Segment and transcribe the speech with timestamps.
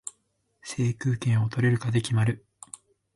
[0.63, 2.43] 制空権を取れるかで決まる